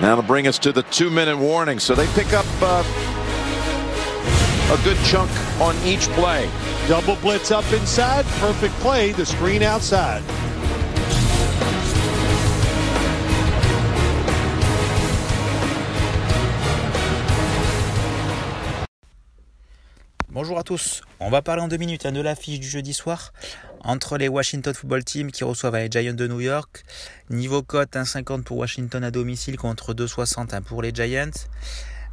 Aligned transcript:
That'll 0.00 0.24
bring 0.24 0.46
us 0.46 0.58
to 0.60 0.72
the 0.72 0.82
two-minute 0.84 1.36
warning. 1.36 1.78
So 1.78 1.94
they 1.94 2.06
pick 2.08 2.32
up 2.32 2.46
uh, 2.60 2.82
a 4.72 4.84
good 4.84 4.98
chunk 5.04 5.30
on 5.60 5.76
each 5.84 6.08
play. 6.10 6.50
Double 6.88 7.16
blitz 7.16 7.50
up 7.50 7.70
inside. 7.72 8.24
Perfect 8.40 8.74
play. 8.76 9.12
The 9.12 9.26
screen 9.26 9.62
outside. 9.62 10.22
Bonjour 20.32 20.58
à 20.58 20.62
tous, 20.62 21.02
on 21.20 21.28
va 21.28 21.42
parler 21.42 21.60
en 21.60 21.68
deux 21.68 21.76
minutes 21.76 22.06
hein, 22.06 22.12
de 22.12 22.22
l'affiche 22.22 22.58
du 22.58 22.66
jeudi 22.66 22.94
soir 22.94 23.34
entre 23.80 24.16
les 24.16 24.28
Washington 24.28 24.72
Football 24.72 25.04
Team 25.04 25.30
qui 25.30 25.44
reçoivent 25.44 25.76
les 25.76 25.90
Giants 25.90 26.14
de 26.14 26.26
New 26.26 26.40
York. 26.40 26.84
Niveau 27.28 27.62
cote 27.62 27.92
1,50 27.92 28.42
pour 28.42 28.56
Washington 28.56 29.04
à 29.04 29.10
domicile 29.10 29.58
contre 29.58 29.92
2,60 29.92 30.54
hein, 30.54 30.62
pour 30.62 30.80
les 30.80 30.90
Giants. 30.94 31.28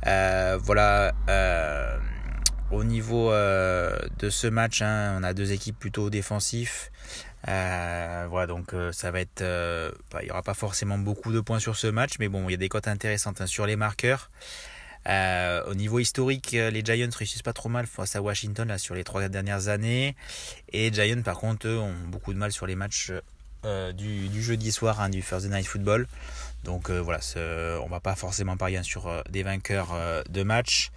Euh, 0.05 0.59
voilà, 0.61 1.13
euh, 1.29 1.97
au 2.71 2.83
niveau 2.83 3.31
euh, 3.31 3.97
de 4.17 4.29
ce 4.29 4.47
match, 4.47 4.81
hein, 4.81 5.15
on 5.17 5.23
a 5.23 5.33
deux 5.33 5.53
équipes 5.53 5.79
plutôt 5.79 6.09
défensives. 6.09 6.89
voilà, 7.45 8.47
donc 8.47 8.75
ça 8.91 9.11
va 9.11 9.19
bah, 9.23 10.19
il 10.19 10.25
n'y 10.25 10.31
aura 10.31 10.43
pas 10.43 10.55
forcément 10.55 10.97
beaucoup 10.97 11.31
de 11.31 11.39
points 11.39 11.59
sur 11.59 11.77
ce 11.77 11.87
match, 11.87 12.15
mais 12.19 12.27
bon, 12.27 12.49
il 12.49 12.51
y 12.51 12.55
a 12.55 12.57
des 12.57 12.67
cotes 12.67 12.89
intéressantes 12.89 13.45
sur 13.45 13.65
les 13.65 13.77
marqueurs. 13.77 14.29
Euh, 15.07 15.63
au 15.65 15.75
niveau 15.75 15.99
historique, 15.99 16.53
euh, 16.53 16.69
les 16.69 16.83
Giants 16.83 17.09
réussissent 17.15 17.41
pas 17.41 17.53
trop 17.53 17.69
mal 17.69 17.87
face 17.87 18.15
à 18.15 18.21
Washington 18.21 18.67
là, 18.67 18.77
sur 18.77 18.95
les 18.95 19.03
trois 19.03 19.27
dernières 19.29 19.67
années. 19.67 20.15
Et 20.73 20.91
Giants, 20.93 21.21
par 21.21 21.37
contre, 21.37 21.67
eux, 21.67 21.79
ont 21.79 21.93
beaucoup 22.07 22.33
de 22.33 22.37
mal 22.37 22.51
sur 22.51 22.67
les 22.67 22.75
matchs 22.75 23.11
euh, 23.65 23.91
du, 23.93 24.41
jeudi 24.41 24.71
soir, 24.71 24.99
hein, 25.01 25.09
du 25.09 25.21
Thursday 25.21 25.49
Night 25.49 25.67
Football. 25.67 26.07
Donc 26.65 26.89
voilà, 26.89 27.19
on 27.81 27.87
va 27.87 28.01
pas 28.01 28.15
forcément 28.15 28.57
parier 28.57 28.83
sur 28.83 29.09
des 29.29 29.43
vainqueurs 29.43 29.95
de 30.29 30.43
match. 30.43 30.91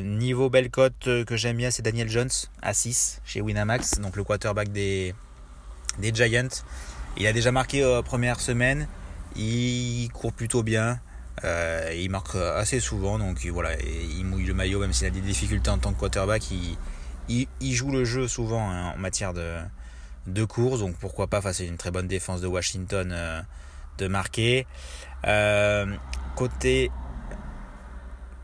niveau 0.00 0.50
belle 0.50 0.70
cote 0.70 1.24
que 1.26 1.36
j'aime 1.36 1.56
bien, 1.56 1.72
c'est 1.72 1.82
Daniel 1.82 2.08
Jones 2.08 2.30
à 2.62 2.72
6 2.72 3.22
chez 3.24 3.40
Winamax, 3.40 3.98
donc 3.98 4.14
le 4.14 4.22
quarterback 4.22 4.70
des, 4.70 5.16
des 5.98 6.14
Giants. 6.14 6.62
Il 7.16 7.26
a 7.26 7.32
déjà 7.32 7.50
marqué 7.50 8.00
première 8.04 8.38
semaine, 8.38 8.86
il 9.34 10.08
court 10.12 10.32
plutôt 10.32 10.62
bien. 10.62 11.00
Euh, 11.44 11.92
il 11.96 12.10
marque 12.10 12.34
assez 12.34 12.80
souvent, 12.80 13.18
donc 13.18 13.44
voilà, 13.46 13.70
il 13.80 14.24
mouille 14.24 14.44
le 14.44 14.54
maillot, 14.54 14.80
même 14.80 14.92
s'il 14.92 15.06
a 15.06 15.10
des 15.10 15.20
difficultés 15.20 15.70
en 15.70 15.78
tant 15.78 15.92
que 15.92 15.98
quarterback. 15.98 16.42
Il, 17.28 17.74
joue 17.74 17.90
le 17.90 18.04
jeu 18.04 18.28
souvent 18.28 18.70
hein, 18.70 18.92
en 18.94 18.98
matière 18.98 19.32
de, 19.32 19.56
de 20.26 20.44
course, 20.44 20.80
donc 20.80 20.96
pourquoi 20.96 21.26
pas 21.26 21.40
face 21.40 21.60
à 21.60 21.64
une 21.64 21.76
très 21.76 21.90
bonne 21.90 22.08
défense 22.08 22.40
de 22.40 22.46
Washington 22.46 23.10
euh, 23.12 23.40
de 23.98 24.06
marquer. 24.08 24.66
Euh, 25.26 25.86
côté 26.36 26.90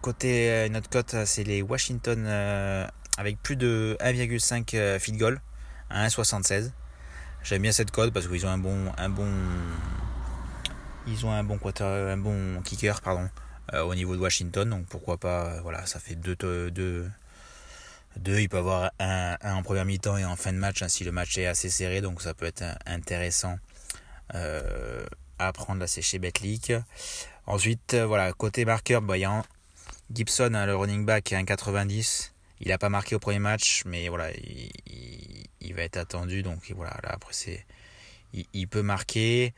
côté 0.00 0.68
notre 0.70 0.88
cote, 0.88 1.14
c'est 1.24 1.44
les 1.44 1.60
Washington 1.60 2.26
avec 3.18 3.42
plus 3.42 3.56
de 3.56 3.96
1,5 4.00 4.98
field 4.98 5.18
goal 5.18 5.40
à 5.90 6.06
1,76. 6.06 6.70
J'aime 7.42 7.62
bien 7.62 7.72
cette 7.72 7.90
cote 7.90 8.12
parce 8.12 8.28
qu'ils 8.28 8.46
ont 8.46 8.50
un 8.50 8.58
bon, 8.58 8.92
un 8.96 9.08
bon 9.08 9.28
ils 11.08 11.26
ont 11.26 11.32
un 11.32 11.44
bon 11.44 11.58
quarter, 11.58 11.84
un 11.84 12.16
bon 12.16 12.60
kicker 12.62 13.00
pardon, 13.00 13.28
euh, 13.74 13.82
au 13.82 13.94
niveau 13.94 14.14
de 14.16 14.20
Washington, 14.20 14.68
donc 14.68 14.86
pourquoi 14.86 15.16
pas, 15.16 15.46
euh, 15.46 15.60
voilà, 15.62 15.86
ça 15.86 15.98
fait 16.00 16.14
deux, 16.14 16.36
deux, 16.36 17.10
deux 18.16 18.40
il 18.40 18.48
peut 18.48 18.58
avoir 18.58 18.90
un, 18.98 19.36
en 19.42 19.62
première 19.62 19.84
mi-temps 19.84 20.16
et 20.16 20.24
en 20.24 20.36
fin 20.36 20.52
de 20.52 20.58
match 20.58 20.82
hein, 20.82 20.88
si 20.88 21.04
le 21.04 21.12
match 21.12 21.36
est 21.38 21.46
assez 21.46 21.70
serré, 21.70 22.00
donc 22.00 22.22
ça 22.22 22.34
peut 22.34 22.46
être 22.46 22.64
intéressant 22.86 23.58
euh, 24.34 25.06
à 25.38 25.52
prendre 25.52 25.80
là 25.80 25.86
c'est 25.86 26.02
chez 26.02 26.18
Betlic. 26.18 26.72
Ensuite, 27.46 27.94
voilà, 27.94 28.32
côté 28.32 28.66
marqueur, 28.66 29.00
bah, 29.00 29.16
il 29.16 29.22
y 29.22 29.24
a 29.24 29.42
Gibson, 30.12 30.52
hein, 30.54 30.66
le 30.66 30.76
running 30.76 31.06
back, 31.06 31.30
1,90. 31.30 32.32
Il 32.60 32.68
n'a 32.68 32.78
pas 32.78 32.90
marqué 32.90 33.14
au 33.14 33.18
premier 33.18 33.38
match, 33.38 33.84
mais 33.86 34.08
voilà, 34.08 34.30
il, 34.32 34.70
il 35.60 35.74
va 35.74 35.82
être 35.82 35.96
attendu. 35.96 36.42
Donc 36.42 36.72
voilà, 36.76 36.90
là 37.02 37.10
après 37.12 37.32
c'est 37.32 37.64
il, 38.32 38.68
peut 38.68 38.82
marquer. 38.82 39.54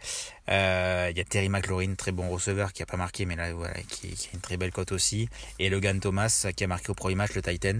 Euh, 0.48 1.08
il 1.10 1.16
y 1.16 1.20
a 1.20 1.24
Terry 1.24 1.48
McLaurin, 1.48 1.94
très 1.94 2.12
bon 2.12 2.28
receveur, 2.28 2.72
qui 2.72 2.82
a 2.82 2.86
pas 2.86 2.96
marqué, 2.96 3.26
mais 3.26 3.36
là, 3.36 3.52
voilà, 3.52 3.74
qui, 3.88 4.08
a 4.08 4.34
une 4.34 4.40
très 4.40 4.56
belle 4.56 4.72
cote 4.72 4.92
aussi. 4.92 5.28
Et 5.58 5.70
Logan 5.70 6.00
Thomas, 6.00 6.46
qui 6.56 6.64
a 6.64 6.66
marqué 6.66 6.90
au 6.90 6.94
premier 6.94 7.14
match, 7.14 7.34
le 7.34 7.42
Titan, 7.42 7.78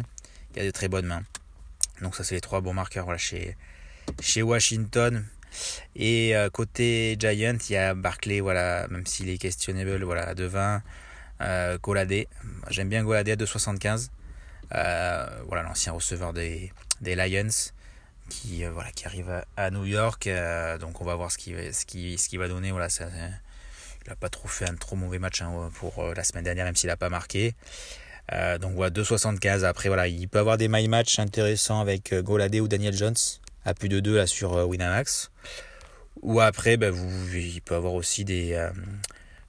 qui 0.53 0.61
a 0.61 0.65
de 0.65 0.71
très 0.71 0.89
bonnes 0.89 1.07
mains. 1.07 1.23
Donc 2.03 2.17
ça, 2.17 2.25
c'est 2.25 2.35
les 2.35 2.41
trois 2.41 2.61
bons 2.61 2.75
marqueurs 2.75 3.05
voilà, 3.05 3.19
chez, 3.19 3.57
chez 4.21 4.43
Washington. 4.43 5.25
Et 5.97 6.37
euh, 6.37 6.49
côté 6.51 7.17
Giant, 7.19 7.57
il 7.69 7.73
y 7.73 7.77
a 7.77 7.95
Barclay, 7.95 8.41
voilà, 8.41 8.87
même 8.89 9.07
s'il 9.07 9.29
est 9.29 9.39
questionable, 9.39 10.03
voilà, 10.05 10.35
de 10.35 10.45
20. 10.45 10.83
Euh, 11.43 11.79
Goladé, 11.79 12.29
j'aime 12.69 12.89
bien 12.89 13.03
Goladé 13.03 13.33
à 13.33 13.37
2,75. 13.37 14.09
Euh, 14.73 15.27
voilà, 15.47 15.63
l'ancien 15.63 15.93
receveur 15.93 16.33
des, 16.33 16.73
des 17.01 17.15
Lions 17.17 17.49
qui, 18.31 18.65
euh, 18.65 18.71
voilà, 18.71 18.91
qui 18.93 19.05
arrive 19.05 19.43
à, 19.57 19.71
New 19.71 19.85
York. 19.85 20.27
Euh, 20.27 20.79
donc 20.79 21.03
on 21.03 21.05
va 21.05 21.15
voir 21.15 21.31
ce 21.31 21.37
qu'il 21.37 21.75
ce 21.75 21.85
qui, 21.85 22.17
ce 22.17 22.29
qui 22.31 22.39
va 22.39 22.49
donner. 22.49 22.71
Voilà, 22.71 22.89
ça, 22.89 23.07
il 23.07 24.09
n'a 24.09 24.17
pas 24.17 24.31
trop 24.31 24.49
fait 24.49 24.67
un 24.67 24.75
trop 24.75 24.97
mauvais 24.97 25.19
match 25.19 25.43
hein, 25.43 25.71
pour 25.75 25.99
euh, 25.99 26.15
la 26.15 26.25
semaine 26.25 26.45
dernière, 26.45 26.65
même 26.65 26.77
s'il 26.77 26.89
n'a 26.89 26.97
pas 26.97 27.11
marqué. 27.11 27.55
donc 28.61 28.75
voilà, 28.75 28.91
2,75. 28.91 29.65
Après, 29.65 29.89
voilà, 29.89 30.09
il 30.09 30.29
peut 30.29 30.39
avoir 30.39 30.57
des 30.57 30.69
my 30.69 30.89
match 30.89 31.19
intéressants 31.19 31.81
avec 31.81 32.15
Goladé 32.15 32.61
ou 32.61 32.69
Daniel 32.69 32.97
Jones 32.97 33.17
à 33.67 33.75
plus 33.75 33.91
de 33.91 34.01
2 34.01 34.17
là, 34.17 34.27
sur 34.27 34.53
Winamax. 34.67 35.31
Ou 36.23 36.41
après, 36.41 36.77
bah, 36.77 36.91
vous, 36.91 37.35
il 37.35 37.61
peut 37.61 37.75
avoir 37.75 37.95
aussi 37.95 38.25
des, 38.25 38.71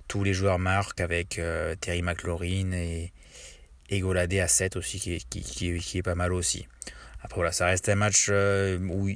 tous 0.07 0.23
les 0.23 0.33
joueurs 0.33 0.59
marquent 0.59 1.01
avec 1.01 1.39
Terry 1.79 2.01
McLaurin 2.01 2.71
et, 2.73 3.13
et 3.91 3.99
Goladé 3.99 4.39
à 4.39 4.47
7 4.47 4.77
aussi, 4.77 4.99
qui, 4.99 5.97
est 5.97 6.01
pas 6.01 6.15
mal 6.15 6.33
aussi. 6.33 6.65
Après 7.21 7.35
voilà, 7.35 7.51
ça 7.51 7.67
reste 7.67 7.89
un 7.89 7.95
match 7.95 8.27
euh, 8.29 8.79
où, 8.79 9.09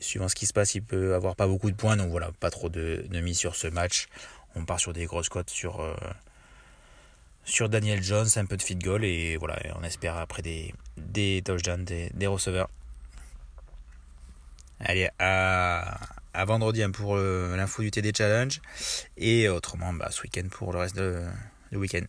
suivant 0.00 0.28
ce 0.28 0.34
qui 0.34 0.46
se 0.46 0.52
passe, 0.52 0.74
il 0.74 0.82
peut 0.82 1.14
avoir 1.14 1.36
pas 1.36 1.46
beaucoup 1.46 1.70
de 1.70 1.76
points. 1.76 1.96
Donc 1.96 2.10
voilà, 2.10 2.32
pas 2.40 2.50
trop 2.50 2.68
de, 2.68 3.06
mise 3.22 3.38
sur 3.38 3.54
ce 3.54 3.68
match. 3.68 4.08
On 4.56 4.64
part 4.64 4.80
sur 4.80 4.92
des 4.92 5.06
grosses 5.06 5.28
cotes 5.28 5.48
sur, 5.48 5.80
euh, 5.80 5.94
sur 7.44 7.68
Daniel 7.68 8.02
Jones, 8.02 8.26
un 8.34 8.44
peu 8.46 8.56
de 8.56 8.62
feed 8.62 8.82
goal. 8.82 9.04
Et 9.04 9.36
voilà, 9.36 9.58
on 9.80 9.84
espère 9.84 10.16
après 10.16 10.42
des, 10.42 10.74
des 10.96 11.40
touchdowns, 11.44 11.84
des, 11.84 12.26
receveurs. 12.26 12.68
Allez, 14.80 15.08
à, 15.20 16.00
vendredi 16.46 16.82
hein, 16.82 16.90
pour 16.90 17.16
euh, 17.16 17.56
l'info 17.56 17.82
du 17.82 17.92
TD 17.92 18.12
Challenge. 18.14 18.60
Et 19.16 19.48
autrement, 19.48 19.92
bah, 19.92 20.08
ce 20.10 20.22
week-end 20.22 20.48
pour 20.50 20.72
le 20.72 20.80
reste 20.80 21.00
du 21.70 21.78
week-end. 21.78 22.04